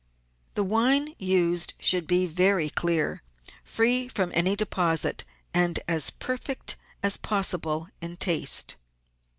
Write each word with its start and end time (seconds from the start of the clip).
The 0.55 0.63
wine 0.63 1.13
used 1.19 1.75
should 1.79 2.07
be 2.07 2.25
very 2.25 2.71
clear, 2.71 3.21
free 3.63 4.07
from 4.07 4.31
any 4.33 4.55
deposit, 4.55 5.25
and 5.53 5.79
as 5.87 6.09
perfect 6.09 6.75
as 7.03 7.17
possible 7.17 7.87
in 8.01 8.17
taste. 8.17 8.77